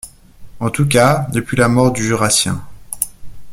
En 0.59 0.71
tout 0.71 0.87
cas, 0.87 1.27
depuis 1.31 1.55
la 1.55 1.67
mort 1.67 1.91
du 1.91 2.03
Jurassien 2.03 2.65